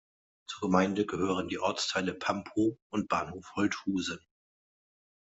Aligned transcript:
Zur 0.47 0.61
Gemeinde 0.69 1.05
gehören 1.05 1.47
die 1.47 1.59
Ortsteile 1.59 2.15
Pampow 2.15 2.75
und 2.89 3.07
Bahnhof 3.07 3.51
Holthusen. 3.55 4.17